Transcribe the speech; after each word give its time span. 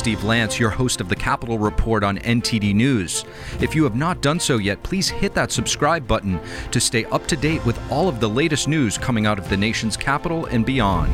Steve 0.00 0.24
Lance, 0.24 0.58
your 0.58 0.70
host 0.70 1.02
of 1.02 1.10
the 1.10 1.14
Capitol 1.14 1.58
Report 1.58 2.02
on 2.02 2.16
NTD 2.20 2.74
News. 2.74 3.26
If 3.60 3.74
you 3.74 3.84
have 3.84 3.94
not 3.94 4.22
done 4.22 4.40
so 4.40 4.56
yet, 4.56 4.82
please 4.82 5.10
hit 5.10 5.34
that 5.34 5.52
subscribe 5.52 6.08
button 6.08 6.40
to 6.70 6.80
stay 6.80 7.04
up 7.04 7.26
to 7.26 7.36
date 7.36 7.62
with 7.66 7.78
all 7.92 8.08
of 8.08 8.18
the 8.18 8.26
latest 8.26 8.66
news 8.66 8.96
coming 8.96 9.26
out 9.26 9.38
of 9.38 9.50
the 9.50 9.58
nation's 9.58 9.98
capital 9.98 10.46
and 10.46 10.64
beyond. 10.64 11.12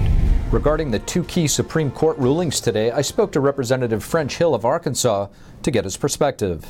Regarding 0.53 0.93
the 0.93 1.01
two 1.01 1.25
key 1.25 1.49
Supreme 1.49 1.91
Court 1.91 2.17
rulings 2.19 2.61
today, 2.61 2.93
I 2.93 3.01
spoke 3.01 3.33
to 3.33 3.41
Representative 3.41 4.05
French 4.05 4.37
Hill 4.37 4.55
of 4.55 4.65
Arkansas 4.65 5.31
to 5.65 5.71
get 5.73 5.83
his 5.83 5.97
perspective. 5.97 6.65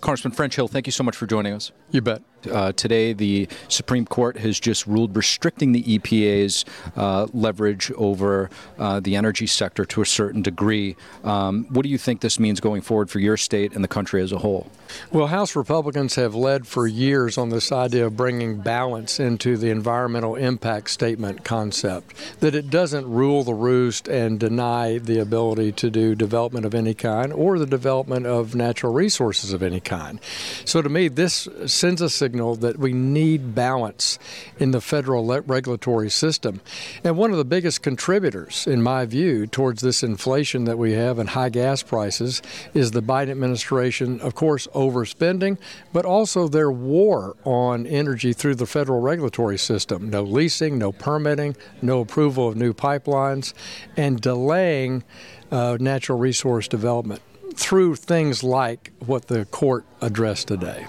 Congressman 0.00 0.34
French 0.34 0.54
Hill, 0.54 0.68
thank 0.68 0.86
you 0.86 0.92
so 0.92 1.02
much 1.02 1.16
for 1.16 1.26
joining 1.26 1.52
us. 1.52 1.72
You 1.90 2.00
bet. 2.00 2.22
Uh, 2.48 2.72
today, 2.72 3.12
the 3.12 3.48
Supreme 3.68 4.06
Court 4.06 4.38
has 4.38 4.58
just 4.58 4.86
ruled 4.86 5.16
restricting 5.16 5.72
the 5.72 5.82
EPA's 5.82 6.64
uh, 6.96 7.26
leverage 7.32 7.90
over 7.92 8.50
uh, 8.78 9.00
the 9.00 9.16
energy 9.16 9.46
sector 9.46 9.84
to 9.86 10.02
a 10.02 10.06
certain 10.06 10.42
degree. 10.42 10.96
Um, 11.24 11.66
what 11.70 11.82
do 11.82 11.88
you 11.88 11.98
think 11.98 12.20
this 12.20 12.38
means 12.38 12.60
going 12.60 12.82
forward 12.82 13.10
for 13.10 13.18
your 13.18 13.36
state 13.36 13.74
and 13.74 13.82
the 13.82 13.88
country 13.88 14.22
as 14.22 14.32
a 14.32 14.38
whole? 14.38 14.70
Well, 15.10 15.26
House 15.26 15.56
Republicans 15.56 16.14
have 16.14 16.34
led 16.34 16.66
for 16.66 16.86
years 16.86 17.38
on 17.38 17.48
this 17.48 17.72
idea 17.72 18.06
of 18.06 18.16
bringing 18.16 18.60
balance 18.60 19.18
into 19.18 19.56
the 19.56 19.70
environmental 19.70 20.36
impact 20.36 20.90
statement 20.90 21.44
concept, 21.44 22.14
that 22.40 22.54
it 22.54 22.70
doesn't 22.70 23.08
rule 23.10 23.42
the 23.42 23.54
roost 23.54 24.08
and 24.08 24.38
deny 24.38 24.98
the 24.98 25.18
ability 25.18 25.72
to 25.72 25.90
do 25.90 26.14
development 26.14 26.66
of 26.66 26.74
any 26.74 26.94
kind 26.94 27.32
or 27.32 27.58
the 27.58 27.66
development 27.66 28.26
of 28.26 28.54
natural 28.54 28.92
resources 28.92 29.52
of 29.52 29.62
any 29.62 29.80
kind. 29.80 30.20
So, 30.64 30.82
to 30.82 30.88
me, 30.88 31.08
this 31.08 31.48
sends 31.66 32.00
a 32.00 32.10
signal 32.10 32.35
signal 32.36 32.56
that 32.56 32.78
we 32.78 32.92
need 32.92 33.54
balance 33.54 34.18
in 34.58 34.70
the 34.70 34.80
federal 34.80 35.26
le- 35.26 35.40
regulatory 35.40 36.10
system. 36.10 36.60
And 37.02 37.16
one 37.16 37.30
of 37.30 37.38
the 37.38 37.46
biggest 37.46 37.82
contributors, 37.82 38.66
in 38.66 38.82
my 38.82 39.06
view, 39.06 39.46
towards 39.46 39.80
this 39.80 40.02
inflation 40.02 40.64
that 40.64 40.76
we 40.76 40.92
have 40.92 41.18
and 41.18 41.30
high 41.30 41.48
gas 41.48 41.82
prices 41.82 42.42
is 42.74 42.90
the 42.90 43.02
Biden 43.02 43.30
administration, 43.30 44.20
of 44.20 44.34
course, 44.34 44.66
overspending, 44.74 45.56
but 45.94 46.04
also 46.04 46.46
their 46.46 46.70
war 46.70 47.36
on 47.44 47.86
energy 47.86 48.34
through 48.34 48.56
the 48.56 48.66
federal 48.66 49.00
regulatory 49.00 49.56
system. 49.56 50.10
No 50.10 50.22
leasing, 50.22 50.76
no 50.76 50.92
permitting, 50.92 51.56
no 51.80 52.00
approval 52.00 52.48
of 52.48 52.56
new 52.56 52.74
pipelines, 52.74 53.54
and 53.96 54.20
delaying 54.20 55.04
uh, 55.50 55.78
natural 55.80 56.18
resource 56.18 56.68
development 56.68 57.22
through 57.54 57.96
things 57.96 58.44
like 58.44 58.92
what 59.06 59.28
the 59.28 59.46
court 59.46 59.86
addressed 60.02 60.48
today. 60.48 60.86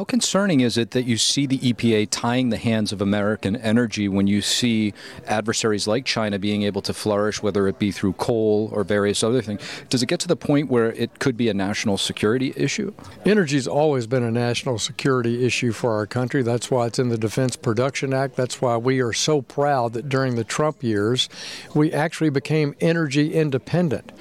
How 0.00 0.04
concerning 0.04 0.60
is 0.60 0.78
it 0.78 0.92
that 0.92 1.04
you 1.04 1.18
see 1.18 1.44
the 1.44 1.58
EPA 1.58 2.08
tying 2.10 2.48
the 2.48 2.56
hands 2.56 2.90
of 2.90 3.02
American 3.02 3.54
energy 3.54 4.08
when 4.08 4.26
you 4.26 4.40
see 4.40 4.94
adversaries 5.26 5.86
like 5.86 6.06
China 6.06 6.38
being 6.38 6.62
able 6.62 6.80
to 6.80 6.94
flourish, 6.94 7.42
whether 7.42 7.68
it 7.68 7.78
be 7.78 7.92
through 7.92 8.14
coal 8.14 8.70
or 8.72 8.82
various 8.82 9.22
other 9.22 9.42
things? 9.42 9.60
Does 9.90 10.02
it 10.02 10.06
get 10.06 10.18
to 10.20 10.26
the 10.26 10.36
point 10.36 10.70
where 10.70 10.92
it 10.92 11.18
could 11.18 11.36
be 11.36 11.50
a 11.50 11.52
national 11.52 11.98
security 11.98 12.54
issue? 12.56 12.94
Energy's 13.26 13.68
always 13.68 14.06
been 14.06 14.22
a 14.22 14.30
national 14.30 14.78
security 14.78 15.44
issue 15.44 15.70
for 15.70 15.92
our 15.92 16.06
country. 16.06 16.42
That's 16.42 16.70
why 16.70 16.86
it's 16.86 16.98
in 16.98 17.10
the 17.10 17.18
Defense 17.18 17.56
Production 17.56 18.14
Act. 18.14 18.36
That's 18.36 18.58
why 18.58 18.78
we 18.78 19.02
are 19.02 19.12
so 19.12 19.42
proud 19.42 19.92
that 19.92 20.08
during 20.08 20.36
the 20.36 20.44
Trump 20.44 20.82
years, 20.82 21.28
we 21.74 21.92
actually 21.92 22.30
became 22.30 22.74
energy 22.80 23.34
independent. 23.34 24.12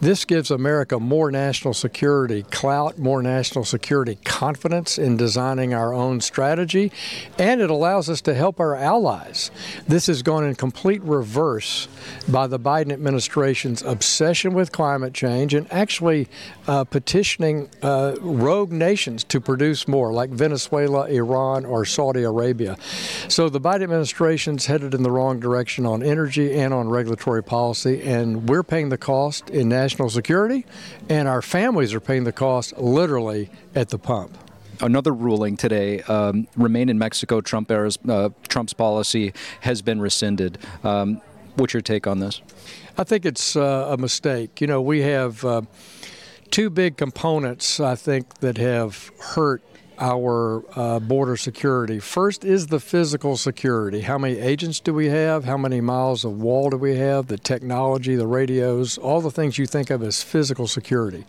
This 0.00 0.24
gives 0.24 0.50
America 0.50 0.98
more 0.98 1.30
national 1.30 1.74
security 1.74 2.42
clout, 2.44 2.98
more 2.98 3.20
national 3.20 3.66
security 3.66 4.16
confidence 4.24 4.96
in 4.96 5.18
designing 5.26 5.74
our 5.74 5.92
own 5.92 6.20
strategy, 6.20 6.92
and 7.36 7.60
it 7.60 7.68
allows 7.68 8.08
us 8.08 8.20
to 8.20 8.32
help 8.32 8.60
our 8.60 8.76
allies. 8.76 9.50
This 9.88 10.06
has 10.06 10.22
gone 10.22 10.44
in 10.44 10.54
complete 10.54 11.02
reverse 11.02 11.88
by 12.28 12.46
the 12.46 12.60
Biden 12.60 12.92
administration's 12.92 13.82
obsession 13.82 14.54
with 14.54 14.70
climate 14.70 15.12
change 15.12 15.52
and 15.52 15.66
actually 15.72 16.28
uh, 16.68 16.84
petitioning 16.84 17.68
uh, 17.82 18.14
rogue 18.20 18.70
nations 18.70 19.24
to 19.24 19.40
produce 19.40 19.88
more, 19.88 20.12
like 20.12 20.30
Venezuela, 20.30 21.08
Iran, 21.08 21.64
or 21.64 21.84
Saudi 21.84 22.22
Arabia. 22.22 22.76
So 23.26 23.48
the 23.48 23.60
Biden 23.60 23.82
administration's 23.82 24.66
headed 24.66 24.94
in 24.94 25.02
the 25.02 25.10
wrong 25.10 25.40
direction 25.40 25.86
on 25.86 26.04
energy 26.04 26.56
and 26.56 26.72
on 26.72 26.88
regulatory 26.88 27.42
policy, 27.42 28.00
and 28.02 28.48
we're 28.48 28.62
paying 28.62 28.90
the 28.90 28.98
cost 28.98 29.50
in 29.50 29.68
national 29.68 30.08
security, 30.08 30.64
and 31.08 31.26
our 31.26 31.42
families 31.42 31.92
are 31.94 32.00
paying 32.00 32.22
the 32.22 32.32
cost 32.32 32.78
literally 32.78 33.50
at 33.74 33.88
the 33.88 33.98
pump 33.98 34.38
another 34.80 35.12
ruling 35.12 35.56
today. 35.56 36.02
Um, 36.02 36.48
remain 36.56 36.88
in 36.88 36.98
Mexico. 36.98 37.40
Trump 37.40 37.70
uh, 37.70 38.30
Trump's 38.48 38.72
policy 38.72 39.32
has 39.60 39.82
been 39.82 40.00
rescinded. 40.00 40.58
Um, 40.84 41.20
what's 41.56 41.74
your 41.74 41.82
take 41.82 42.06
on 42.06 42.20
this? 42.20 42.40
I 42.98 43.04
think 43.04 43.26
it's 43.26 43.56
uh, 43.56 43.88
a 43.90 43.96
mistake. 43.96 44.60
You 44.60 44.66
know, 44.66 44.80
we 44.80 45.02
have 45.02 45.44
uh, 45.44 45.62
two 46.50 46.70
big 46.70 46.96
components. 46.96 47.80
I 47.80 47.94
think 47.94 48.38
that 48.38 48.58
have 48.58 49.10
hurt 49.20 49.62
our 49.98 50.64
uh, 50.74 50.98
border 50.98 51.36
security. 51.36 51.98
First 51.98 52.44
is 52.44 52.66
the 52.66 52.80
physical 52.80 53.36
security. 53.36 54.02
How 54.02 54.18
many 54.18 54.38
agents 54.38 54.80
do 54.80 54.92
we 54.92 55.06
have? 55.06 55.44
How 55.44 55.56
many 55.56 55.80
miles 55.80 56.24
of 56.24 56.40
wall 56.40 56.70
do 56.70 56.76
we 56.76 56.96
have? 56.96 57.28
The 57.28 57.38
technology, 57.38 58.16
the 58.16 58.26
radios, 58.26 58.98
all 58.98 59.20
the 59.20 59.30
things 59.30 59.58
you 59.58 59.66
think 59.66 59.90
of 59.90 60.02
as 60.02 60.22
physical 60.22 60.66
security. 60.66 61.24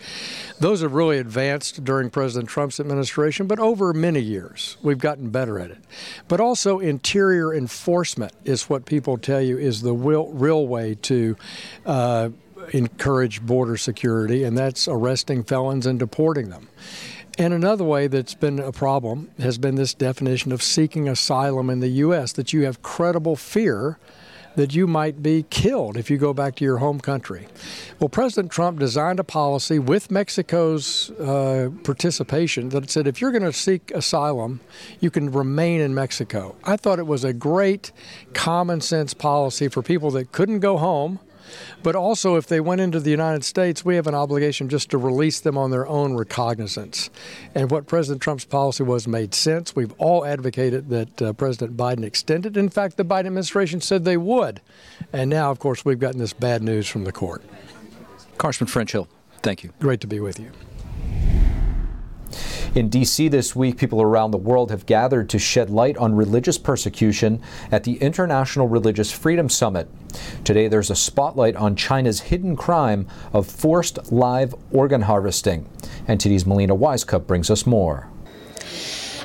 Those 0.59 0.81
have 0.81 0.93
really 0.93 1.17
advanced 1.17 1.83
during 1.83 2.09
President 2.09 2.49
Trump's 2.49 2.79
administration, 2.79 3.47
but 3.47 3.59
over 3.59 3.93
many 3.93 4.19
years, 4.19 4.77
we've 4.81 4.99
gotten 4.99 5.29
better 5.29 5.59
at 5.59 5.71
it. 5.71 5.79
But 6.27 6.39
also, 6.39 6.79
interior 6.79 7.53
enforcement 7.53 8.33
is 8.43 8.69
what 8.69 8.85
people 8.85 9.17
tell 9.17 9.41
you 9.41 9.57
is 9.57 9.81
the 9.81 9.93
real, 9.93 10.27
real 10.27 10.67
way 10.67 10.95
to. 11.03 11.35
Uh, 11.85 12.29
encourage 12.73 13.41
border 13.41 13.77
security, 13.77 14.43
and 14.43 14.57
that's 14.57 14.87
arresting 14.87 15.43
felons 15.43 15.85
and 15.85 15.99
deporting 15.99 16.49
them. 16.49 16.67
And 17.39 17.53
another 17.53 17.83
way 17.83 18.07
that's 18.07 18.33
been 18.33 18.57
a 18.57 18.71
problem 18.71 19.29
has 19.37 19.59
been 19.59 19.75
this 19.75 19.93
definition 19.93 20.51
of 20.51 20.63
seeking 20.63 21.07
asylum 21.07 21.69
in 21.69 21.81
the 21.81 21.89
U.S. 21.89 22.33
that 22.33 22.51
you 22.51 22.63
have 22.63 22.81
credible 22.81 23.35
fear 23.35 23.99
that 24.55 24.73
you 24.73 24.87
might 24.87 25.21
be 25.21 25.45
killed 25.51 25.97
if 25.97 26.09
you 26.09 26.17
go 26.17 26.33
back 26.33 26.55
to 26.55 26.63
your 26.63 26.77
home 26.77 26.99
country. 26.99 27.47
Well, 27.99 28.09
President 28.09 28.51
Trump 28.51 28.79
designed 28.79 29.19
a 29.19 29.23
policy 29.23 29.77
with 29.77 30.09
Mexico's 30.09 31.11
uh, 31.11 31.69
participation 31.83 32.69
that 32.69 32.89
said 32.89 33.05
if 33.05 33.21
you're 33.21 33.31
going 33.31 33.43
to 33.43 33.53
seek 33.53 33.91
asylum, 33.91 34.59
you 34.99 35.11
can 35.11 35.31
remain 35.31 35.79
in 35.79 35.93
Mexico. 35.93 36.55
I 36.63 36.75
thought 36.75 36.97
it 36.97 37.05
was 37.05 37.23
a 37.23 37.33
great 37.33 37.91
common 38.33 38.81
sense 38.81 39.13
policy 39.13 39.67
for 39.67 39.83
people 39.83 40.09
that 40.11 40.31
couldn't 40.31 40.61
go 40.61 40.77
home 40.77 41.19
but 41.83 41.95
also, 41.95 42.35
if 42.35 42.47
they 42.47 42.59
went 42.59 42.81
into 42.81 42.99
the 42.99 43.11
United 43.11 43.43
States, 43.43 43.85
we 43.85 43.95
have 43.95 44.07
an 44.07 44.15
obligation 44.15 44.69
just 44.69 44.89
to 44.91 44.97
release 44.97 45.39
them 45.39 45.57
on 45.57 45.71
their 45.71 45.87
own 45.87 46.15
recognizance. 46.15 47.09
And 47.55 47.71
what 47.71 47.87
President 47.87 48.21
Trump's 48.21 48.45
policy 48.45 48.83
was 48.83 49.07
made 49.07 49.33
sense. 49.33 49.75
We've 49.75 49.93
all 49.97 50.25
advocated 50.25 50.89
that 50.89 51.21
uh, 51.21 51.33
President 51.33 51.77
Biden 51.77 52.03
extended. 52.03 52.57
In 52.57 52.69
fact, 52.69 52.97
the 52.97 53.05
Biden 53.05 53.27
administration 53.27 53.81
said 53.81 54.05
they 54.05 54.17
would. 54.17 54.61
And 55.13 55.29
now, 55.29 55.51
of 55.51 55.59
course, 55.59 55.85
we've 55.85 55.99
gotten 55.99 56.19
this 56.19 56.33
bad 56.33 56.61
news 56.63 56.87
from 56.87 57.03
the 57.03 57.11
court. 57.11 57.43
Congressman 58.37 58.67
French 58.67 58.91
Hill, 58.91 59.07
thank 59.41 59.63
you. 59.63 59.73
Great 59.79 60.01
to 60.01 60.07
be 60.07 60.19
with 60.19 60.39
you. 60.39 60.51
In 62.77 62.89
D.C. 62.89 63.27
this 63.27 63.55
week, 63.55 63.77
people 63.77 64.03
around 64.03 64.29
the 64.29 64.37
world 64.37 64.69
have 64.69 64.85
gathered 64.85 65.29
to 65.29 65.39
shed 65.39 65.71
light 65.71 65.97
on 65.97 66.15
religious 66.15 66.59
persecution 66.59 67.41
at 67.71 67.85
the 67.85 67.95
International 67.95 68.67
Religious 68.67 69.11
Freedom 69.11 69.49
Summit. 69.49 69.89
Today, 70.43 70.67
there's 70.67 70.91
a 70.91 70.95
spotlight 70.95 71.55
on 71.55 71.75
China's 71.75 72.19
hidden 72.19 72.55
crime 72.55 73.07
of 73.33 73.47
forced 73.47 74.11
live 74.11 74.53
organ 74.69 75.01
harvesting. 75.01 75.67
NTD's 76.07 76.45
Melina 76.45 76.75
Wisecup 76.75 77.25
brings 77.25 77.49
us 77.49 77.65
more. 77.65 78.09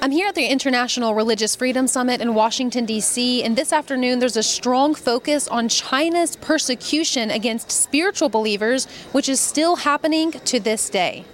I'm 0.00 0.12
here 0.12 0.28
at 0.28 0.34
the 0.34 0.47
International 0.47 1.15
Religious 1.15 1.54
Freedom 1.54 1.86
Summit 1.86 2.22
in 2.22 2.32
Washington, 2.32 2.86
D.C., 2.86 3.44
and 3.44 3.54
this 3.54 3.71
afternoon 3.71 4.18
there's 4.18 4.38
a 4.38 4.42
strong 4.42 4.94
focus 4.94 5.47
on 5.47 5.68
China's 5.68 6.36
persecution 6.36 7.30
against 7.30 7.71
spiritual 7.71 8.30
believers, 8.30 8.86
which 9.12 9.28
is 9.28 9.41
still 9.41 9.77
happening 9.77 10.32
to 10.32 10.59
this 10.59 10.88
day 10.88 11.27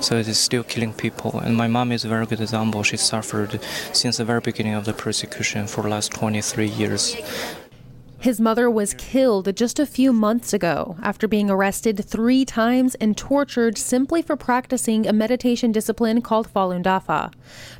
so 0.00 0.16
it 0.16 0.28
is 0.28 0.38
still 0.38 0.62
killing 0.62 0.92
people. 0.92 1.38
And 1.40 1.56
my 1.56 1.68
mom 1.68 1.92
is 1.92 2.04
a 2.04 2.08
very 2.08 2.26
good 2.26 2.40
example. 2.40 2.82
She 2.82 2.96
suffered 2.96 3.60
since 3.92 4.16
the 4.18 4.24
very 4.24 4.40
beginning 4.40 4.74
of 4.74 4.84
the 4.84 4.92
persecution 4.92 5.66
for 5.66 5.82
the 5.82 5.88
last 5.88 6.12
23 6.12 6.66
years. 6.68 7.16
His 8.20 8.40
mother 8.40 8.68
was 8.68 8.94
killed 8.94 9.54
just 9.54 9.78
a 9.78 9.86
few 9.86 10.12
months 10.12 10.52
ago 10.52 10.96
after 11.04 11.28
being 11.28 11.48
arrested 11.48 12.04
three 12.04 12.44
times 12.44 12.96
and 12.96 13.16
tortured 13.16 13.78
simply 13.78 14.22
for 14.22 14.34
practicing 14.34 15.06
a 15.06 15.12
meditation 15.12 15.70
discipline 15.70 16.20
called 16.20 16.52
Falun 16.52 16.82
Dafa. 16.82 17.32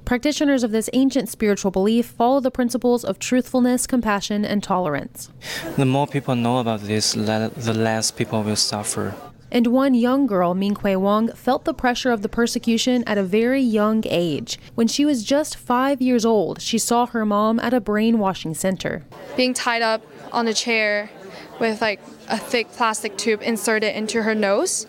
Practitioners 0.04 0.62
of 0.62 0.70
this 0.70 0.88
ancient 0.92 1.28
spiritual 1.28 1.72
belief 1.72 2.06
follow 2.06 2.38
the 2.38 2.52
principles 2.52 3.04
of 3.04 3.18
truthfulness, 3.18 3.88
compassion, 3.88 4.44
and 4.44 4.62
tolerance. 4.62 5.28
The 5.76 5.84
more 5.84 6.06
people 6.06 6.36
know 6.36 6.58
about 6.58 6.82
this, 6.82 7.14
the 7.14 7.74
less 7.76 8.12
people 8.12 8.44
will 8.44 8.54
suffer. 8.54 9.16
And 9.50 9.68
one 9.68 9.94
young 9.94 10.26
girl, 10.26 10.54
Minghui 10.54 11.00
Wang, 11.00 11.28
felt 11.28 11.64
the 11.64 11.72
pressure 11.72 12.10
of 12.10 12.22
the 12.22 12.28
persecution 12.28 13.02
at 13.06 13.16
a 13.16 13.22
very 13.22 13.62
young 13.62 14.04
age. 14.06 14.58
When 14.74 14.88
she 14.88 15.04
was 15.04 15.24
just 15.24 15.56
five 15.56 16.02
years 16.02 16.24
old, 16.24 16.60
she 16.60 16.78
saw 16.78 17.06
her 17.06 17.24
mom 17.24 17.58
at 17.60 17.72
a 17.72 17.80
brainwashing 17.80 18.54
center. 18.54 19.04
Being 19.36 19.54
tied 19.54 19.82
up 19.82 20.02
on 20.32 20.46
a 20.46 20.54
chair 20.54 21.10
with 21.58 21.80
like 21.80 22.00
a 22.28 22.38
thick 22.38 22.70
plastic 22.72 23.16
tube 23.16 23.42
inserted 23.42 23.94
into 23.96 24.22
her 24.22 24.34
nose, 24.34 24.86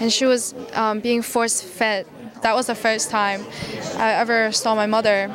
and 0.00 0.12
she 0.12 0.24
was 0.24 0.54
um, 0.74 1.00
being 1.00 1.22
force 1.22 1.62
fed. 1.62 2.06
That 2.42 2.56
was 2.56 2.66
the 2.66 2.74
first 2.74 3.08
time 3.08 3.46
I 3.96 4.14
ever 4.14 4.50
saw 4.50 4.74
my 4.74 4.86
mother. 4.86 5.32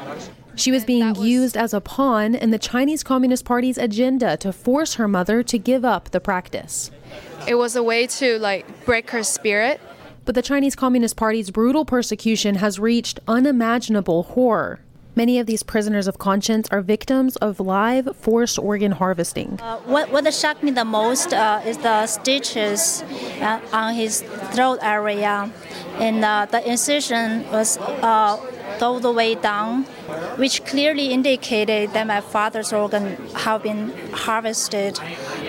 She 0.57 0.71
was 0.71 0.83
being 0.83 1.07
was, 1.13 1.19
used 1.19 1.55
as 1.55 1.73
a 1.73 1.79
pawn 1.79 2.33
in 2.33 2.51
the 2.51 2.57
Chinese 2.57 3.03
Communist 3.03 3.45
Party's 3.45 3.77
agenda 3.77 4.37
to 4.37 4.51
force 4.51 4.95
her 4.95 5.07
mother 5.07 5.43
to 5.43 5.57
give 5.57 5.85
up 5.85 6.09
the 6.09 6.19
practice. 6.19 6.91
It 7.47 7.55
was 7.55 7.75
a 7.75 7.83
way 7.83 8.07
to 8.07 8.39
like 8.39 8.85
break 8.85 9.11
her 9.11 9.23
spirit. 9.23 9.79
But 10.25 10.35
the 10.35 10.41
Chinese 10.41 10.75
Communist 10.75 11.15
Party's 11.15 11.51
brutal 11.51 11.85
persecution 11.85 12.55
has 12.55 12.79
reached 12.79 13.19
unimaginable 13.27 14.23
horror. 14.23 14.81
Many 15.15 15.39
of 15.39 15.47
these 15.47 15.63
prisoners 15.63 16.07
of 16.07 16.19
conscience 16.19 16.67
are 16.69 16.81
victims 16.81 17.37
of 17.37 17.59
live 17.59 18.15
forced 18.15 18.59
organ 18.59 18.91
harvesting. 18.91 19.59
Uh, 19.59 19.77
what, 19.79 20.11
what 20.11 20.31
shocked 20.31 20.61
me 20.61 20.69
the 20.69 20.85
most 20.85 21.33
uh, 21.33 21.61
is 21.65 21.77
the 21.79 22.05
stitches 22.05 23.01
uh, 23.41 23.59
on 23.73 23.95
his 23.95 24.21
throat 24.51 24.77
area, 24.83 25.51
and 25.95 26.23
uh, 26.23 26.45
the 26.45 26.61
incision 26.69 27.49
was 27.51 27.77
uh, 27.79 28.37
all 28.79 28.99
the 28.99 29.11
way 29.11 29.33
down, 29.33 29.87
which 30.37 30.63
clearly 30.65 31.07
indicated 31.11 31.93
that 31.93 32.07
my 32.07 32.21
father's 32.21 32.71
organ 32.73 33.15
had 33.35 33.63
been 33.63 33.93
harvested, 34.11 34.99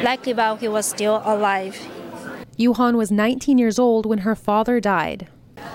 likely 0.02 0.32
while 0.34 0.56
he 0.56 0.68
was 0.68 0.86
still 0.86 1.22
alive. 1.24 1.76
Yuhan 2.58 2.96
was 2.96 3.10
19 3.10 3.58
years 3.58 3.78
old 3.78 4.04
when 4.06 4.18
her 4.20 4.34
father 4.34 4.80
died. 4.80 5.28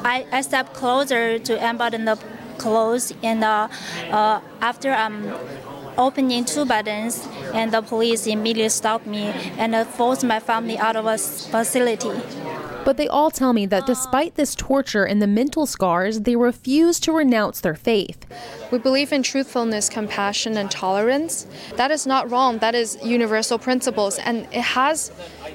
I, 0.03 0.25
I 0.31 0.41
stepped 0.41 0.73
closer 0.73 1.39
to 1.39 1.53
unbutton 1.69 2.05
the 2.05 2.19
clothes, 2.57 3.13
and 3.23 3.43
uh, 3.43 3.67
uh, 4.11 4.41
after 4.61 4.91
I'm 4.91 5.29
um, 5.29 5.39
opening 5.97 6.45
two 6.45 6.65
buttons, 6.65 7.27
and 7.53 7.71
the 7.71 7.81
police 7.81 8.27
immediately 8.27 8.69
stopped 8.69 9.05
me 9.05 9.33
and 9.57 9.75
uh, 9.75 9.85
forced 9.85 10.23
my 10.23 10.39
family 10.39 10.77
out 10.77 10.95
of 10.95 11.05
a 11.05 11.17
facility. 11.17 12.11
But 12.85 12.97
they 12.97 13.07
all 13.07 13.31
tell 13.31 13.53
me 13.53 13.65
that 13.67 13.85
despite 13.85 14.35
this 14.35 14.55
torture 14.55 15.05
and 15.05 15.21
the 15.21 15.27
mental 15.27 15.65
scars, 15.65 16.21
they 16.21 16.35
refuse 16.35 16.99
to 17.01 17.11
renounce 17.11 17.61
their 17.61 17.75
faith. 17.75 18.25
We 18.71 18.77
believe 18.77 19.13
in 19.13 19.23
truthfulness, 19.23 19.89
compassion, 19.89 20.57
and 20.57 20.69
tolerance. 20.69 21.47
That 21.75 21.91
is 21.91 22.05
not 22.05 22.29
wrong. 22.29 22.59
That 22.59 22.75
is 22.75 22.97
universal 23.03 23.57
principles, 23.57 24.19
and 24.19 24.47
it 24.51 24.61
has 24.61 25.11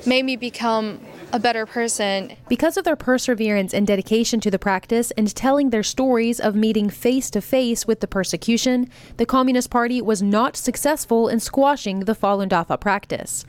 made 0.07 0.25
me 0.25 0.37
become 0.37 1.01
a 1.33 1.39
better 1.39 1.67
person. 1.67 2.37
Because 2.49 2.77
of 2.77 2.85
their 2.85 2.97
perseverance 2.97 3.75
and 3.75 3.87
dedication 3.87 4.41
to 4.41 4.51
the 4.51 4.59
practice 4.59 5.11
and 5.13 5.35
telling 5.35 5.71
their 5.71 5.83
stories 5.83 6.41
of 6.41 6.55
meeting 6.55 6.89
face 6.89 7.31
to 7.31 7.41
face 7.41 7.87
with 7.87 8.01
the 8.01 8.07
persecution, 8.07 8.89
the 9.17 9.27
Communist 9.27 9.71
Party 9.71 10.01
was 10.01 10.23
not 10.23 10.57
successful 10.57 11.29
in 11.29 11.41
squashing 11.41 12.01
the 12.01 12.15
Falun 12.15 12.49
Dafa 12.49 12.81
practice. 12.81 13.45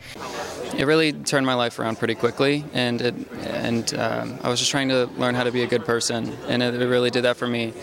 It 0.78 0.86
really 0.86 1.14
turned 1.14 1.46
my 1.46 1.54
life 1.54 1.80
around 1.80 1.98
pretty 1.98 2.16
quickly, 2.16 2.66
and 2.74 3.02
it, 3.02 3.16
and 3.42 3.94
um, 3.96 4.40
I 4.44 4.50
was 4.50 4.60
just 4.60 4.72
trying 4.72 4.90
to 4.90 5.06
learn 5.18 5.36
how 5.36 5.44
to 5.44 5.52
be 5.52 5.64
a 5.64 5.68
good 5.68 5.86
person, 5.86 6.34
and 6.48 6.62
it, 6.62 6.76
it 6.76 6.88
really 6.88 7.10
did 7.10 7.24
that 7.24 7.38
for 7.38 7.48
me. 7.48 7.74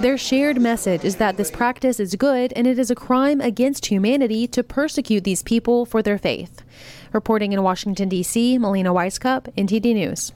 Their 0.00 0.18
shared 0.18 0.60
message 0.60 1.04
is 1.04 1.16
that 1.16 1.36
this 1.36 1.50
practice 1.50 2.00
is 2.00 2.16
good 2.16 2.52
and 2.56 2.66
it 2.66 2.76
is 2.76 2.90
a 2.90 2.94
crime 2.96 3.40
against 3.40 3.86
humanity 3.86 4.48
to 4.48 4.64
persecute 4.64 5.22
these 5.22 5.44
people 5.44 5.86
for 5.86 6.02
their 6.02 6.18
faith. 6.18 6.62
Reporting 7.12 7.52
in 7.52 7.62
Washington, 7.62 8.08
D.C., 8.08 8.58
Melina 8.58 8.92
Wisecup, 8.92 9.52
NTD 9.54 9.94
News. 9.94 10.32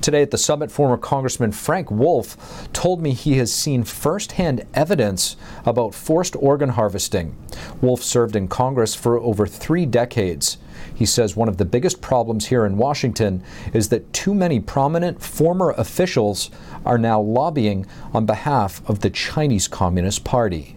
Today 0.00 0.22
at 0.22 0.30
the 0.30 0.38
summit, 0.38 0.70
former 0.70 0.96
Congressman 0.96 1.52
Frank 1.52 1.90
Wolf 1.90 2.68
told 2.72 3.02
me 3.02 3.12
he 3.12 3.38
has 3.38 3.52
seen 3.52 3.82
firsthand 3.82 4.64
evidence 4.74 5.36
about 5.64 5.94
forced 5.94 6.36
organ 6.36 6.70
harvesting. 6.70 7.36
Wolf 7.80 8.02
served 8.02 8.36
in 8.36 8.48
Congress 8.48 8.94
for 8.94 9.18
over 9.18 9.46
three 9.46 9.86
decades. 9.86 10.58
He 10.94 11.06
says 11.06 11.34
one 11.34 11.48
of 11.48 11.56
the 11.56 11.64
biggest 11.64 12.00
problems 12.00 12.46
here 12.46 12.64
in 12.64 12.76
Washington 12.76 13.42
is 13.72 13.88
that 13.88 14.12
too 14.12 14.34
many 14.34 14.60
prominent 14.60 15.20
former 15.20 15.70
officials 15.72 16.50
are 16.84 16.98
now 16.98 17.20
lobbying 17.20 17.86
on 18.12 18.26
behalf 18.26 18.88
of 18.88 19.00
the 19.00 19.10
Chinese 19.10 19.68
Communist 19.68 20.24
Party. 20.24 20.76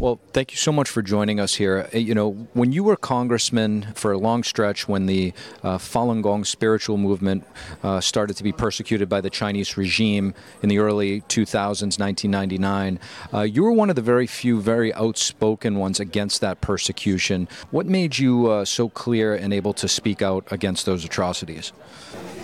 Well, 0.00 0.18
thank 0.32 0.50
you 0.52 0.56
so 0.56 0.72
much 0.72 0.88
for 0.88 1.02
joining 1.02 1.38
us 1.38 1.56
here. 1.56 1.86
Uh, 1.94 1.98
you 1.98 2.14
know, 2.14 2.30
when 2.54 2.72
you 2.72 2.82
were 2.82 2.96
congressman 2.96 3.88
for 3.94 4.12
a 4.12 4.16
long 4.18 4.42
stretch, 4.42 4.88
when 4.88 5.04
the 5.04 5.34
uh, 5.62 5.76
Falun 5.76 6.22
Gong 6.22 6.44
spiritual 6.44 6.96
movement 6.96 7.44
uh, 7.82 8.00
started 8.00 8.34
to 8.38 8.42
be 8.42 8.50
persecuted 8.50 9.10
by 9.10 9.20
the 9.20 9.28
Chinese 9.28 9.76
regime 9.76 10.32
in 10.62 10.70
the 10.70 10.78
early 10.78 11.20
2000s, 11.20 12.00
1999, 12.00 12.98
uh, 13.34 13.40
you 13.42 13.62
were 13.62 13.72
one 13.72 13.90
of 13.90 13.94
the 13.94 14.00
very 14.00 14.26
few, 14.26 14.62
very 14.62 14.90
outspoken 14.94 15.76
ones 15.76 16.00
against 16.00 16.40
that 16.40 16.62
persecution. 16.62 17.46
What 17.70 17.84
made 17.84 18.18
you 18.18 18.50
uh, 18.50 18.64
so 18.64 18.88
clear 18.88 19.34
and 19.34 19.52
able 19.52 19.74
to 19.74 19.86
speak 19.86 20.22
out 20.22 20.50
against 20.50 20.86
those 20.86 21.04
atrocities? 21.04 21.74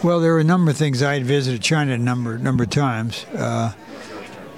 Well, 0.05 0.20
there 0.20 0.35
were 0.35 0.41
a 0.41 0.44
number 0.44 0.73
of 0.73 0.76
things. 0.76 1.03
I 1.03 1.14
had 1.14 1.25
visited 1.25 1.62
China 1.62 1.94
a 1.94 1.99
number 1.99 2.37
number 2.37 2.64
of 2.64 2.70
times. 2.70 3.25
Uh, 3.35 3.73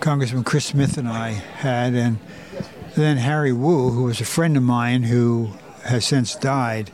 Congressman 0.01 0.43
Chris 0.43 0.67
Smith 0.67 0.99
and 0.99 1.09
I 1.09 1.31
had, 1.31 1.95
and 1.95 2.19
then 3.03 3.17
Harry 3.19 3.53
Wu, 3.53 3.91
who 3.91 4.05
was 4.05 4.21
a 4.21 4.25
friend 4.25 4.57
of 4.57 4.63
mine 4.63 5.05
who 5.05 5.53
has 5.85 6.05
since 6.05 6.35
died, 6.35 6.91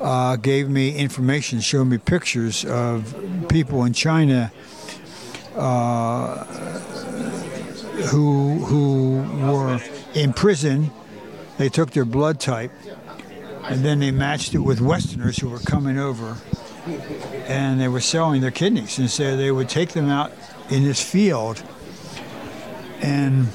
uh, 0.00 0.36
gave 0.36 0.68
me 0.68 0.96
information, 0.96 1.60
showed 1.60 1.84
me 1.86 1.98
pictures 1.98 2.64
of 2.64 3.14
people 3.48 3.84
in 3.84 3.92
China 3.92 4.52
uh, 5.56 6.44
who 8.10 8.58
who 8.64 9.52
were 9.52 9.80
in 10.14 10.32
prison. 10.32 10.90
They 11.58 11.68
took 11.68 11.90
their 11.90 12.04
blood 12.04 12.38
type, 12.38 12.70
and 13.64 13.84
then 13.84 13.98
they 13.98 14.12
matched 14.12 14.54
it 14.54 14.60
with 14.60 14.80
Westerners 14.80 15.38
who 15.38 15.48
were 15.48 15.58
coming 15.58 15.98
over, 15.98 16.36
and 17.46 17.80
they 17.80 17.88
were 17.88 18.00
selling 18.00 18.40
their 18.40 18.52
kidneys. 18.52 18.98
And 18.98 19.10
so 19.10 19.36
they 19.36 19.50
would 19.50 19.68
take 19.68 19.90
them 19.90 20.08
out 20.08 20.32
in 20.70 20.84
this 20.84 21.02
field, 21.02 21.62
and 23.00 23.48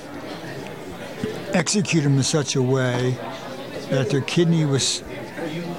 execute 1.53 2.03
them 2.03 2.17
in 2.17 2.23
such 2.23 2.55
a 2.55 2.61
way 2.61 3.17
that 3.89 4.09
their 4.09 4.21
kidney 4.21 4.65
was 4.65 5.03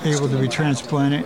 able 0.05 0.29
to 0.29 0.39
be 0.39 0.49
transplanted 0.49 1.25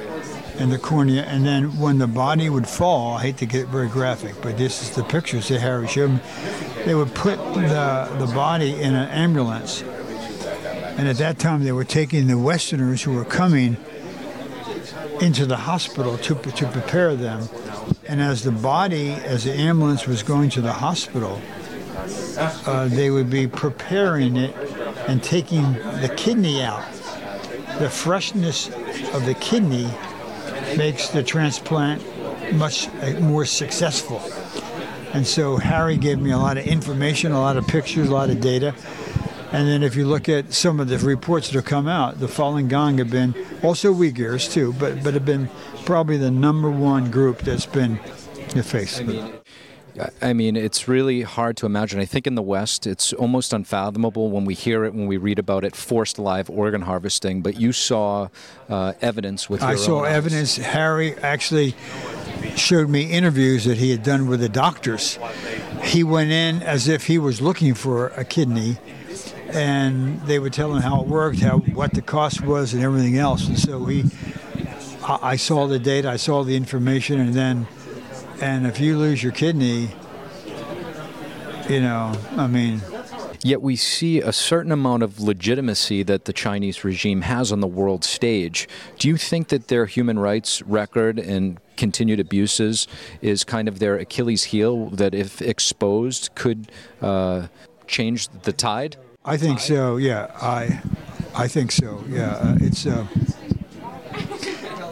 and 0.59 0.73
the 0.73 0.79
cornea, 0.79 1.23
and 1.23 1.47
then 1.47 1.79
when 1.79 1.99
the 1.99 2.07
body 2.07 2.51
would 2.51 2.67
fall, 2.67 3.17
I 3.17 3.23
hate 3.23 3.37
to 3.39 3.47
get 3.47 3.69
very 3.69 3.89
graphic, 3.89 4.35
but 4.43 4.59
this 4.59 4.83
is 4.83 4.91
the 4.91 5.05
pictures 5.05 5.49
that 5.49 5.61
Harry 5.61 5.87
showed 5.87 6.11
me. 6.11 6.21
They 6.85 6.97
would 6.97 7.15
put 7.15 7.37
the, 7.55 8.09
the 8.19 8.31
body 8.35 8.75
in 8.75 8.95
an 8.95 9.09
ambulance, 9.11 9.83
and 9.83 11.07
at 11.07 11.17
that 11.19 11.39
time 11.39 11.63
they 11.63 11.71
were 11.71 11.85
taking 11.85 12.27
the 12.27 12.39
Westerners 12.39 13.03
who 13.03 13.13
were 13.13 13.25
coming 13.25 13.77
into 15.21 15.47
the 15.47 15.57
hospital 15.57 16.19
to, 16.19 16.35
to 16.35 16.67
prepare 16.67 17.15
them. 17.15 17.49
And 18.09 18.21
as 18.21 18.43
the 18.43 18.53
body, 18.53 19.13
as 19.13 19.45
the 19.45 19.53
ambulance 19.53 20.07
was 20.07 20.23
going 20.25 20.51
to 20.51 20.61
the 20.61 20.73
hospital, 20.73 21.41
uh, 22.67 22.89
they 22.89 23.11
would 23.11 23.31
be 23.31 23.47
preparing 23.47 24.37
it 24.37 24.55
and 25.09 25.23
taking 25.23 25.73
the 25.73 26.13
kidney 26.17 26.63
out. 26.63 26.85
The 27.79 27.91
freshness 27.91 28.69
of 29.15 29.25
the 29.25 29.37
kidney 29.41 29.89
makes 30.77 31.09
the 31.09 31.23
transplant 31.23 32.03
much 32.55 32.89
uh, 32.89 33.21
more 33.21 33.45
successful. 33.45 34.21
And 35.13 35.27
so 35.27 35.57
Harry 35.57 35.97
gave 35.97 36.19
me 36.19 36.31
a 36.31 36.39
lot 36.39 36.59
of 36.59 36.67
information, 36.67 37.33
a 37.33 37.41
lot 37.41 37.57
of 37.57 37.67
pictures, 37.67 38.09
a 38.09 38.13
lot 38.13 38.31
of 38.31 38.41
data. 38.41 38.75
And 39.51 39.67
then 39.67 39.83
if 39.83 39.97
you 39.97 40.07
look 40.07 40.29
at 40.29 40.53
some 40.53 40.79
of 40.79 40.89
the 40.89 40.99
reports 40.99 41.49
that 41.49 41.55
have 41.55 41.65
come 41.65 41.89
out, 41.89 42.21
the 42.21 42.27
Falun 42.27 42.69
Gong 42.69 42.99
have 42.99 43.11
been, 43.11 43.35
also 43.63 43.95
Uyghurs 43.95 44.53
too, 44.53 44.75
but, 44.75 45.03
but 45.03 45.15
have 45.15 45.25
been 45.25 45.49
probably 45.87 46.19
the 46.19 46.31
number 46.31 46.71
one 46.71 47.11
group 47.11 47.39
that's 47.39 47.67
been. 47.67 47.99
I 49.01 49.05
mean, 49.05 49.38
I 50.23 50.33
mean, 50.33 50.57
it's 50.57 50.89
really 50.89 51.23
hard 51.23 51.57
to 51.59 51.67
imagine. 51.67 52.01
I 52.01 52.05
think 52.05 52.27
in 52.27 52.35
the 52.35 52.43
West, 52.43 52.87
it's 52.87 53.13
almost 53.13 53.53
unfathomable 53.53 54.31
when 54.31 54.45
we 54.45 54.55
hear 54.55 54.85
it, 54.85 54.95
when 54.95 55.07
we 55.07 55.17
read 55.17 55.39
about 55.39 55.65
it, 55.65 55.75
forced 55.75 56.19
live 56.19 56.51
organ 56.51 56.83
harvesting. 56.83 57.43
But 57.43 57.61
you 57.61 57.73
saw 57.73 58.29
uh, 58.69 58.93
evidence 59.01 59.49
with. 59.49 59.63
I 59.63 59.75
saw 59.77 60.05
evidence. 60.05 60.57
Harry 60.57 61.17
actually 61.19 61.75
showed 62.57 62.89
me 62.89 63.11
interviews 63.11 63.65
that 63.65 63.79
he 63.79 63.91
had 63.91 64.03
done 64.03 64.29
with 64.29 64.41
the 64.41 64.49
doctors. 64.49 65.19
He 65.83 66.05
went 66.05 66.31
in 66.31 66.63
as 66.63 66.89
if 66.89 67.07
he 67.07 67.19
was 67.19 67.41
looking 67.41 67.75
for 67.75 68.09
a 68.09 68.25
kidney, 68.25 68.79
and 69.51 70.21
they 70.23 70.39
would 70.39 70.53
tell 70.53 70.75
him 70.75 70.83
how 70.83 71.03
it 71.03 71.09
worked, 71.09 71.41
how 71.41 71.59
what 71.59 71.95
the 71.95 72.03
cost 72.03 72.41
was, 72.43 72.75
and 72.75 72.83
everything 72.83 73.17
else. 73.17 73.47
And 73.49 73.59
so 73.59 73.85
he, 73.87 74.05
I 75.03 75.37
saw 75.37 75.67
the 75.67 75.79
data, 75.79 76.11
I 76.11 76.17
saw 76.17 76.45
the 76.45 76.57
information, 76.57 77.21
and 77.21 77.35
then 77.35 77.67
and 78.41 78.67
if 78.67 78.81
you 78.81 78.99
lose 78.99 79.23
your 79.23 79.33
kidney, 79.33 79.91
you 81.69 81.81
know, 81.81 82.13
I 82.37 82.47
mean. 82.47 82.83
Yet 83.45 83.63
we 83.63 83.77
see 83.77 84.21
a 84.21 84.33
certain 84.33 84.73
amount 84.73 85.05
of 85.05 85.21
legitimacy 85.21 86.03
that 86.03 86.25
the 86.25 86.33
Chinese 86.33 86.83
regime 86.83 87.21
has 87.23 87.53
on 87.53 87.61
the 87.61 87.69
world 87.69 88.05
stage. 88.05 88.69
Do 88.99 89.07
you 89.07 89.17
think 89.17 89.49
that 89.49 89.69
their 89.69 89.87
human 89.87 90.19
rights 90.19 90.61
record 90.63 91.21
and 91.21 91.61
continued 91.77 92.19
abuses 92.19 92.89
is 93.23 93.45
kind 93.45 93.69
of 93.69 93.79
their 93.79 93.97
Achilles 93.97 94.45
heel 94.45 94.91
that, 94.91 95.15
if 95.15 95.41
exposed, 95.41 96.35
could 96.35 96.71
uh, 97.01 97.47
change 97.87 98.29
the 98.43 98.53
tide? 98.53 98.97
I 99.25 99.37
think 99.37 99.61
so. 99.61 99.99
Yeah, 99.99 100.33
I 100.41 100.81
I 101.35 101.47
think 101.47 101.71
so. 101.71 102.03
Yeah, 102.09 102.33
uh, 102.33 102.57
it's. 102.61 102.87
Uh, 102.87 103.07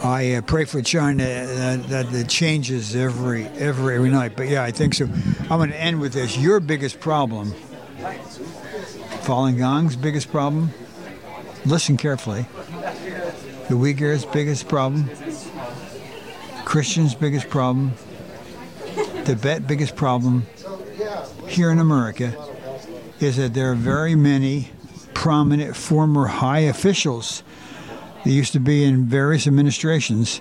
I 0.06 0.34
uh, 0.34 0.40
pray 0.40 0.64
for 0.64 0.80
China 0.82 1.24
that, 1.24 1.88
that 1.88 2.14
it 2.14 2.28
changes 2.28 2.94
every 2.94 3.46
every 3.46 3.96
every 3.96 4.08
night. 4.08 4.36
But 4.36 4.48
yeah, 4.48 4.62
I 4.62 4.70
think 4.70 4.94
so. 4.94 5.06
I'm 5.50 5.58
going 5.58 5.70
to 5.70 5.80
end 5.80 6.00
with 6.00 6.12
this. 6.12 6.38
Your 6.38 6.60
biggest 6.60 7.00
problem, 7.00 7.52
Falun 9.24 9.58
Gong's 9.58 9.96
biggest 9.96 10.30
problem. 10.30 10.70
Listen 11.64 11.96
carefully. 11.96 12.46
The 13.68 13.74
Uyghurs' 13.74 14.32
biggest 14.32 14.68
problem. 14.68 15.10
Christians' 16.64 17.16
biggest 17.16 17.48
problem. 17.48 17.94
Tibet 19.24 19.66
biggest 19.66 19.96
problem 19.96 20.46
here 21.48 21.72
in 21.72 21.80
America 21.80 22.32
is 23.18 23.36
that 23.38 23.54
there 23.54 23.72
are 23.72 23.74
very 23.74 24.14
many 24.14 24.70
prominent 25.14 25.74
former 25.74 26.26
high 26.26 26.60
officials 26.60 27.42
that 28.26 28.32
used 28.32 28.52
to 28.54 28.58
be 28.58 28.82
in 28.82 29.04
various 29.04 29.46
administrations 29.46 30.40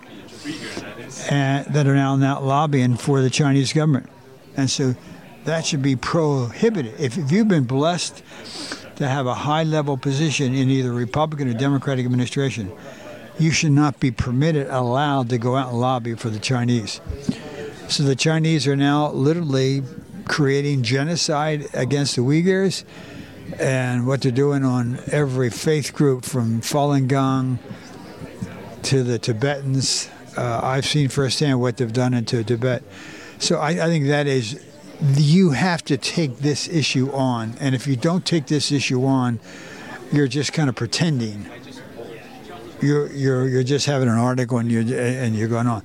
and 1.30 1.68
that 1.68 1.86
are 1.86 1.94
now, 1.94 2.16
now 2.16 2.40
lobbying 2.40 2.98
for 2.98 3.22
the 3.22 3.30
Chinese 3.30 3.74
government. 3.74 4.10
And 4.58 4.72
so 4.72 4.96
that 5.44 5.68
should 5.68 5.84
be 5.84 5.96
prohibited. 5.96 7.00
If, 7.00 7.16
if 7.20 7.32
you've 7.32 7.48
been 7.48 7.66
blessed 7.66 8.24
to 8.96 9.08
have 9.08 9.28
a 9.28 9.36
high 9.36 9.62
level 9.62 9.98
position 9.98 10.56
in 10.56 10.72
either 10.72 10.92
Republican 10.92 11.48
or 11.48 11.54
Democratic 11.54 12.08
administration, 12.08 12.72
you 13.38 13.52
should 13.52 13.74
not 13.74 14.00
be 14.00 14.10
permitted, 14.10 14.66
allowed 14.70 15.30
to 15.30 15.38
go 15.38 15.56
out 15.56 15.70
and 15.70 15.80
lobby 15.80 16.16
for 16.16 16.32
the 16.32 16.40
Chinese. 16.40 17.02
So 17.88 18.02
the 18.02 18.16
Chinese 18.16 18.66
are 18.66 18.76
now 18.76 19.12
literally 19.12 19.84
creating 20.28 20.82
genocide 20.82 21.68
against 21.76 22.16
the 22.16 22.24
Uyghurs 22.24 22.84
and 23.60 24.06
what 24.06 24.22
they're 24.22 24.32
doing 24.32 24.64
on 24.64 25.00
every 25.12 25.50
faith 25.50 25.94
group 25.94 26.26
from 26.26 26.62
Falun 26.62 27.08
Gong 27.08 27.60
to 28.84 29.04
the 29.04 29.20
Tibetans. 29.20 30.10
Uh, 30.38 30.60
I've 30.62 30.86
seen 30.86 31.10
firsthand 31.10 31.60
what 31.62 31.78
they've 31.78 31.92
done 31.92 32.14
into 32.14 32.44
Tibet. 32.44 32.84
So 33.40 33.58
I, 33.58 33.70
I 33.70 33.88
think 33.88 34.08
that 34.08 34.28
is, 34.28 34.64
you 35.16 35.52
have 35.52 35.84
to 35.86 35.98
take 35.98 36.38
this 36.40 36.68
issue 36.68 37.12
on. 37.12 37.56
And 37.60 37.76
if 37.76 37.88
you 37.88 37.96
don't 37.96 38.26
take 38.26 38.48
this 38.48 38.72
issue 38.72 39.06
on, 39.06 39.40
you're 40.12 40.28
just 40.28 40.54
kind 40.54 40.70
of 40.70 40.76
pretending. 40.76 41.50
You're, 42.82 43.12
you're, 43.12 43.48
you're 43.48 43.64
just 43.64 43.86
having 43.86 44.08
an 44.08 44.18
article 44.18 44.58
and 44.58 44.72
you're, 44.72 44.82
and 44.82 45.36
you're 45.36 45.48
going 45.48 45.68
on. 45.68 45.84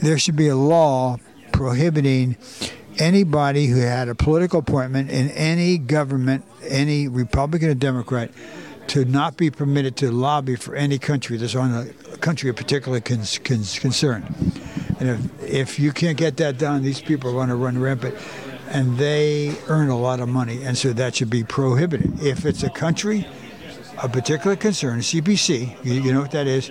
There 0.00 0.18
should 0.18 0.36
be 0.36 0.48
a 0.48 0.56
law 0.56 1.18
prohibiting 1.52 2.36
anybody 3.00 3.66
who 3.66 3.80
had 3.80 4.08
a 4.08 4.14
political 4.14 4.60
appointment 4.60 5.10
in 5.10 5.30
any 5.30 5.78
government, 5.78 6.44
any 6.68 7.08
Republican 7.08 7.70
or 7.70 7.74
Democrat, 7.74 8.30
to 8.88 9.04
not 9.04 9.36
be 9.36 9.50
permitted 9.50 9.96
to 9.96 10.10
lobby 10.10 10.56
for 10.56 10.74
any 10.74 10.98
country 10.98 11.36
that's 11.36 11.54
on 11.54 11.72
a 11.72 12.16
country 12.18 12.50
of 12.50 12.56
particular 12.56 13.00
con- 13.00 13.24
con- 13.44 13.64
concern. 13.64 14.34
And 14.98 15.08
if, 15.08 15.42
if 15.42 15.80
you 15.80 15.92
can't 15.92 16.18
get 16.18 16.36
that 16.38 16.58
done, 16.58 16.82
these 16.82 17.00
people 17.00 17.30
are 17.30 17.32
going 17.32 17.48
to 17.48 17.54
run 17.54 17.80
rampant. 17.80 18.14
And 18.68 18.98
they 18.98 19.56
earn 19.68 19.88
a 19.88 19.98
lot 19.98 20.20
of 20.20 20.28
money, 20.28 20.62
and 20.62 20.78
so 20.78 20.92
that 20.92 21.16
should 21.16 21.30
be 21.30 21.42
prohibited. 21.42 22.22
If 22.22 22.44
it's 22.44 22.62
a 22.62 22.70
country 22.70 23.26
of 24.00 24.12
particular 24.12 24.54
concern, 24.54 25.00
CPC, 25.00 25.84
you, 25.84 25.94
you 25.94 26.12
know 26.12 26.20
what 26.20 26.30
that 26.32 26.46
is, 26.46 26.70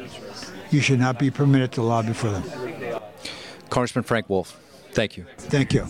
you 0.72 0.80
should 0.80 1.00
not 1.00 1.20
be 1.20 1.30
permitted 1.32 1.74
to 1.74 1.82
lobby 1.82 2.14
for 2.14 2.30
them. 2.30 2.44
Congressman 3.70 4.04
Frank 4.04 4.30
Wolf, 4.30 4.58
thank 4.92 5.18
you. 5.18 5.26
Thank 5.38 5.74
you. 5.74 5.86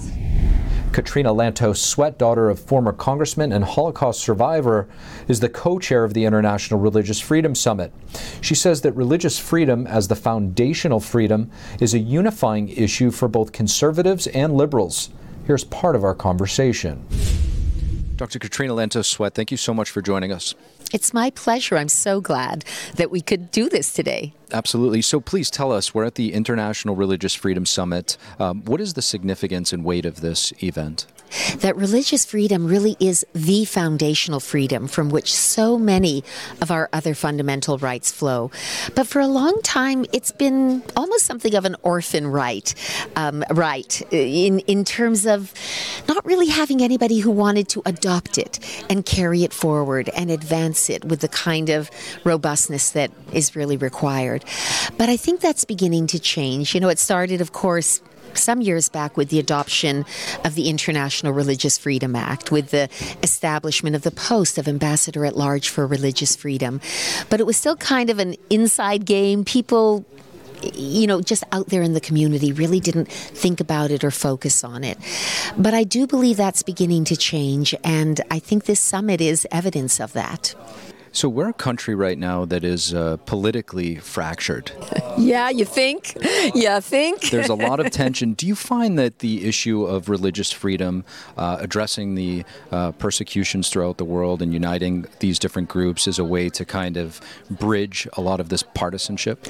Katrina 0.91 1.31
Lantos 1.31 1.77
Swett, 1.77 2.17
daughter 2.17 2.49
of 2.49 2.59
former 2.59 2.91
congressman 2.91 3.51
and 3.51 3.63
Holocaust 3.63 4.21
survivor, 4.21 4.87
is 5.27 5.39
the 5.39 5.49
co 5.49 5.77
chair 5.77 6.03
of 6.03 6.13
the 6.13 6.25
International 6.25 6.79
Religious 6.79 7.19
Freedom 7.19 7.53
Summit. 7.53 7.93
She 8.41 8.55
says 8.55 8.81
that 8.81 8.93
religious 8.93 9.37
freedom, 9.37 9.85
as 9.85 10.07
the 10.07 10.15
foundational 10.15 10.99
freedom, 10.99 11.51
is 11.79 11.93
a 11.93 11.99
unifying 11.99 12.69
issue 12.69 13.11
for 13.11 13.27
both 13.27 13.51
conservatives 13.51 14.25
and 14.27 14.55
liberals. 14.55 15.09
Here's 15.45 15.63
part 15.63 15.95
of 15.95 16.03
our 16.03 16.15
conversation. 16.15 17.05
Dr. 18.15 18.39
Katrina 18.39 18.73
Lantos 18.73 19.05
Swett, 19.05 19.35
thank 19.35 19.51
you 19.51 19.57
so 19.57 19.73
much 19.73 19.91
for 19.91 20.01
joining 20.01 20.31
us. 20.31 20.55
It's 20.91 21.13
my 21.13 21.29
pleasure. 21.29 21.77
I'm 21.77 21.87
so 21.87 22.19
glad 22.19 22.65
that 22.95 23.11
we 23.11 23.21
could 23.21 23.51
do 23.51 23.69
this 23.69 23.93
today. 23.93 24.33
Absolutely. 24.51 25.01
So 25.01 25.19
please 25.19 25.51
tell 25.51 25.71
us, 25.71 25.93
we're 25.93 26.05
at 26.05 26.15
the 26.15 26.33
International 26.33 26.95
Religious 26.95 27.35
Freedom 27.35 27.65
Summit. 27.65 28.17
Um, 28.39 28.63
what 28.65 28.81
is 28.81 28.93
the 28.93 29.01
significance 29.01 29.71
and 29.71 29.83
weight 29.83 30.05
of 30.05 30.21
this 30.21 30.51
event? 30.63 31.05
that 31.59 31.75
religious 31.75 32.25
freedom 32.25 32.65
really 32.65 32.95
is 32.99 33.25
the 33.33 33.65
foundational 33.65 34.39
freedom 34.39 34.87
from 34.87 35.09
which 35.09 35.33
so 35.33 35.77
many 35.77 36.23
of 36.61 36.71
our 36.71 36.89
other 36.93 37.13
fundamental 37.13 37.77
rights 37.77 38.11
flow. 38.11 38.51
But 38.95 39.07
for 39.07 39.19
a 39.19 39.27
long 39.27 39.61
time, 39.61 40.05
it's 40.13 40.31
been 40.31 40.83
almost 40.95 41.25
something 41.25 41.55
of 41.55 41.65
an 41.65 41.75
orphan 41.83 42.27
right, 42.27 42.73
um, 43.15 43.43
right 43.51 44.01
in 44.11 44.59
in 44.59 44.85
terms 44.85 45.25
of 45.25 45.53
not 46.07 46.25
really 46.25 46.47
having 46.47 46.81
anybody 46.81 47.19
who 47.19 47.31
wanted 47.31 47.69
to 47.69 47.81
adopt 47.85 48.37
it 48.37 48.59
and 48.89 49.05
carry 49.05 49.43
it 49.43 49.53
forward 49.53 50.09
and 50.15 50.31
advance 50.31 50.89
it 50.89 51.05
with 51.05 51.21
the 51.21 51.27
kind 51.27 51.69
of 51.69 51.89
robustness 52.23 52.91
that 52.91 53.11
is 53.33 53.55
really 53.55 53.77
required. 53.77 54.38
But 54.97 55.09
I 55.09 55.17
think 55.17 55.41
that's 55.41 55.65
beginning 55.65 56.07
to 56.07 56.19
change. 56.19 56.73
You 56.73 56.81
know, 56.81 56.89
it 56.89 56.99
started, 56.99 57.41
of 57.41 57.51
course, 57.51 58.01
some 58.33 58.61
years 58.61 58.89
back 58.89 59.17
with 59.17 59.29
the 59.29 59.39
adoption 59.39 60.05
of 60.45 60.55
the 60.55 60.69
International 60.69 61.33
Religious 61.33 61.77
Freedom 61.77 62.15
Act, 62.15 62.51
with 62.51 62.71
the 62.71 62.89
establishment 63.23 63.95
of 63.95 64.03
the 64.03 64.11
post 64.11 64.57
of 64.57 64.67
Ambassador 64.67 65.25
at 65.25 65.35
Large 65.35 65.69
for 65.69 65.85
Religious 65.87 66.35
Freedom. 66.35 66.79
But 67.29 67.39
it 67.39 67.45
was 67.45 67.57
still 67.57 67.75
kind 67.75 68.09
of 68.09 68.19
an 68.19 68.35
inside 68.49 69.05
game. 69.05 69.43
People 69.43 70.05
you 70.61 71.07
know, 71.07 71.21
just 71.21 71.43
out 71.51 71.67
there 71.67 71.81
in 71.81 71.93
the 71.93 72.01
community 72.01 72.51
really 72.51 72.79
didn't 72.79 73.09
think 73.09 73.59
about 73.61 73.91
it 73.91 74.03
or 74.03 74.11
focus 74.11 74.63
on 74.63 74.83
it. 74.83 74.97
But 75.57 75.73
I 75.73 75.83
do 75.83 76.07
believe 76.07 76.37
that's 76.37 76.63
beginning 76.63 77.05
to 77.05 77.15
change, 77.15 77.73
and 77.83 78.19
I 78.29 78.39
think 78.39 78.65
this 78.65 78.79
summit 78.79 79.21
is 79.21 79.47
evidence 79.51 79.99
of 79.99 80.13
that. 80.13 80.53
So 81.11 81.27
we're 81.27 81.49
a 81.49 81.53
country 81.53 81.95
right 81.95 82.17
now 82.17 82.45
that 82.45 82.63
is 82.63 82.93
uh, 82.93 83.17
politically 83.25 83.95
fractured. 83.95 84.71
yeah, 85.17 85.49
you 85.49 85.65
think? 85.65 86.15
Yeah, 86.53 86.79
think? 86.79 87.31
There's 87.31 87.49
a 87.49 87.55
lot 87.55 87.79
of 87.79 87.91
tension. 87.91 88.33
Do 88.33 88.45
you 88.45 88.55
find 88.55 88.97
that 88.99 89.19
the 89.19 89.47
issue 89.47 89.85
of 89.85 90.07
religious 90.07 90.51
freedom, 90.51 91.03
uh, 91.35 91.57
addressing 91.59 92.13
the 92.13 92.43
uh, 92.71 92.91
persecutions 92.93 93.69
throughout 93.69 93.97
the 93.97 94.05
world 94.05 94.41
and 94.41 94.53
uniting 94.53 95.07
these 95.19 95.39
different 95.39 95.67
groups 95.67 96.07
is 96.07 96.19
a 96.19 96.23
way 96.23 96.47
to 96.49 96.63
kind 96.63 96.95
of 96.95 97.19
bridge 97.49 98.07
a 98.13 98.21
lot 98.21 98.39
of 98.39 98.49
this 98.49 98.61
partisanship? 98.61 99.47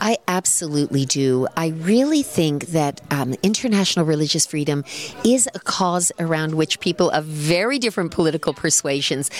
I 0.00 0.16
absolutely 0.28 1.04
do. 1.04 1.46
I 1.56 1.68
really 1.68 2.22
think 2.22 2.68
that 2.68 3.02
um, 3.10 3.34
international 3.42 4.06
religious 4.06 4.46
freedom 4.46 4.84
is 5.24 5.48
a 5.54 5.60
cause 5.60 6.10
around 6.18 6.54
which 6.54 6.80
people 6.80 7.10
of 7.10 7.24
very 7.24 7.78
different 7.78 8.12
political 8.12 8.54
persuasions 8.54 9.30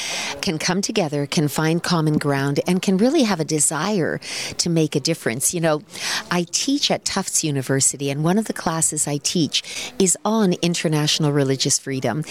can 0.42 0.58
come 0.58 0.82
together, 0.82 1.26
can 1.26 1.48
find 1.48 1.61
find 1.62 1.80
common 1.80 2.18
ground 2.18 2.58
and 2.66 2.82
can 2.82 2.96
really 2.96 3.22
have 3.22 3.38
a 3.38 3.44
desire 3.44 4.18
to 4.56 4.68
make 4.68 4.96
a 4.96 5.00
difference. 5.00 5.54
You 5.54 5.60
know, 5.60 5.82
I 6.28 6.44
teach 6.50 6.90
at 6.90 7.04
Tufts 7.04 7.44
University, 7.44 8.10
and 8.10 8.24
one 8.24 8.36
of 8.36 8.46
the 8.46 8.52
classes 8.52 9.06
I 9.06 9.18
teach 9.18 9.92
is 10.00 10.18
on 10.24 10.54
international 10.54 11.30
religious 11.30 11.78
freedom. 11.78 12.24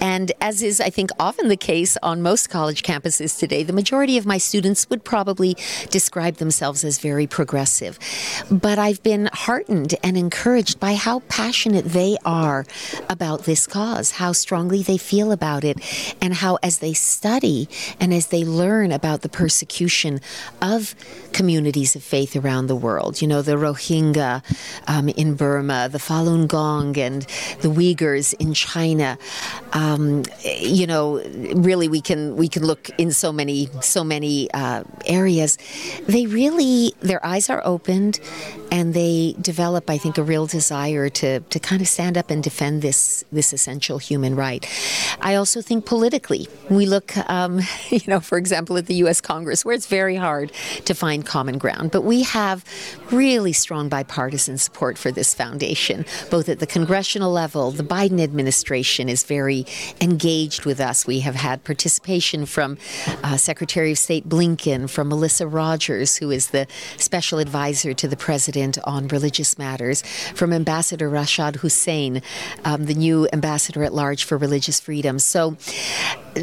And 0.00 0.32
as 0.40 0.62
is, 0.62 0.80
I 0.80 0.88
think, 0.88 1.10
often 1.20 1.48
the 1.48 1.56
case 1.72 1.98
on 2.02 2.22
most 2.22 2.48
college 2.48 2.82
campuses 2.82 3.38
today, 3.38 3.62
the 3.62 3.74
majority 3.74 4.16
of 4.16 4.24
my 4.24 4.38
students 4.38 4.88
would 4.88 5.04
probably 5.04 5.54
describe 5.90 6.36
themselves 6.36 6.82
as 6.82 6.98
very 6.98 7.26
progressive. 7.26 7.98
But 8.50 8.78
I've 8.78 9.02
been 9.02 9.28
heartened 9.34 9.96
and 10.02 10.16
encouraged 10.16 10.80
by 10.80 10.94
how 10.94 11.20
passionate 11.28 11.84
they 11.84 12.16
are 12.24 12.64
about 13.10 13.44
this 13.44 13.66
cause, 13.66 14.12
how 14.12 14.32
strongly 14.32 14.82
they 14.82 14.96
feel 14.96 15.30
about 15.30 15.62
it, 15.62 15.76
and 16.22 16.32
how 16.32 16.56
as 16.62 16.78
they 16.78 16.94
study 16.94 17.68
and 18.00 18.14
as 18.14 18.28
they 18.28 18.44
learn 18.46 18.77
learn 18.78 18.92
about 18.92 19.22
the 19.22 19.28
persecution 19.28 20.20
of 20.62 20.94
communities 21.32 21.96
of 21.96 22.02
faith 22.02 22.36
around 22.36 22.68
the 22.68 22.76
world. 22.76 23.20
You 23.20 23.28
know, 23.28 23.42
the 23.42 23.56
Rohingya 23.56 24.42
um, 24.86 25.08
in 25.08 25.34
Burma, 25.34 25.88
the 25.90 25.98
Falun 25.98 26.46
Gong, 26.46 26.96
and 26.96 27.22
the 27.60 27.68
Uyghurs 27.68 28.34
in 28.38 28.54
China. 28.54 29.18
Um, 29.72 30.22
you 30.44 30.86
know, 30.86 31.20
really, 31.68 31.88
we 31.88 32.00
can 32.00 32.36
we 32.36 32.48
can 32.48 32.64
look 32.64 32.88
in 32.98 33.10
so 33.10 33.32
many 33.32 33.68
so 33.80 34.04
many 34.04 34.48
uh, 34.52 34.84
areas. 35.06 35.58
They 36.06 36.26
really 36.26 36.92
their 37.00 37.24
eyes 37.26 37.50
are 37.50 37.62
opened, 37.64 38.20
and 38.70 38.94
they 38.94 39.34
develop, 39.40 39.90
I 39.90 39.98
think, 39.98 40.18
a 40.18 40.22
real 40.22 40.46
desire 40.46 41.08
to 41.20 41.40
to 41.40 41.58
kind 41.58 41.82
of 41.82 41.88
stand 41.88 42.16
up 42.16 42.30
and 42.30 42.42
defend 42.42 42.82
this 42.82 43.24
this 43.32 43.52
essential 43.52 43.98
human 43.98 44.36
right. 44.36 44.62
I 45.20 45.34
also 45.34 45.62
think 45.62 45.84
politically, 45.84 46.46
we 46.70 46.86
look, 46.86 47.16
um, 47.28 47.60
you 47.90 48.06
know, 48.06 48.20
for 48.20 48.38
example 48.38 48.67
example, 48.68 48.76
at 48.78 48.86
the 48.86 48.94
U.S. 49.04 49.20
Congress, 49.20 49.64
where 49.64 49.74
it's 49.74 49.86
very 49.86 50.16
hard 50.16 50.52
to 50.84 50.94
find 50.94 51.24
common 51.24 51.58
ground. 51.58 51.90
But 51.90 52.02
we 52.02 52.22
have 52.24 52.64
really 53.10 53.52
strong 53.52 53.88
bipartisan 53.88 54.58
support 54.58 54.98
for 54.98 55.10
this 55.10 55.34
foundation, 55.34 56.04
both 56.30 56.48
at 56.48 56.58
the 56.58 56.66
congressional 56.66 57.32
level. 57.32 57.70
The 57.70 57.82
Biden 57.82 58.20
administration 58.20 59.08
is 59.08 59.24
very 59.24 59.64
engaged 60.00 60.66
with 60.66 60.80
us. 60.80 61.06
We 61.06 61.20
have 61.20 61.34
had 61.34 61.64
participation 61.64 62.46
from 62.46 62.76
uh, 63.24 63.36
Secretary 63.36 63.92
of 63.92 63.98
State 63.98 64.28
Blinken, 64.28 64.88
from 64.90 65.08
Melissa 65.08 65.46
Rogers, 65.46 66.16
who 66.16 66.30
is 66.30 66.48
the 66.48 66.66
special 66.96 67.38
advisor 67.38 67.94
to 67.94 68.08
the 68.08 68.16
president 68.16 68.78
on 68.84 69.08
religious 69.08 69.58
matters, 69.58 70.02
from 70.34 70.52
Ambassador 70.52 71.08
Rashad 71.10 71.56
Hussain, 71.56 72.22
um, 72.64 72.84
the 72.86 72.94
new 72.94 73.28
ambassador 73.32 73.82
at 73.84 73.94
large 73.94 74.24
for 74.24 74.36
religious 74.36 74.80
freedom. 74.80 75.18
So 75.18 75.56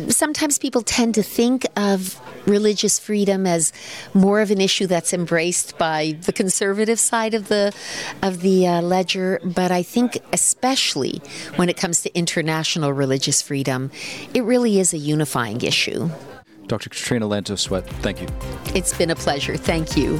sometimes 0.09 0.57
people 0.57 0.81
tend 0.81 1.15
to 1.15 1.23
think 1.23 1.65
of 1.75 2.19
religious 2.47 2.99
freedom 2.99 3.47
as 3.47 3.73
more 4.13 4.41
of 4.41 4.51
an 4.51 4.61
issue 4.61 4.87
that's 4.87 5.13
embraced 5.13 5.77
by 5.77 6.17
the 6.21 6.33
conservative 6.33 6.99
side 6.99 7.33
of 7.33 7.47
the 7.47 7.73
of 8.21 8.41
the 8.41 8.67
uh, 8.67 8.81
ledger 8.81 9.39
but 9.43 9.71
I 9.71 9.83
think 9.83 10.17
especially 10.33 11.21
when 11.55 11.69
it 11.69 11.77
comes 11.77 12.01
to 12.01 12.15
international 12.17 12.93
religious 12.93 13.41
freedom 13.41 13.91
it 14.33 14.43
really 14.43 14.79
is 14.79 14.93
a 14.93 14.97
unifying 14.97 15.61
issue. 15.61 16.09
Dr. 16.67 16.89
Katrina 16.89 17.27
Lanto 17.27 17.57
Swett, 17.57 17.87
thank 18.01 18.21
you. 18.21 18.27
It's 18.73 18.97
been 18.97 19.11
a 19.11 19.15
pleasure. 19.15 19.55
Thank 19.55 19.95
you. 19.95 20.19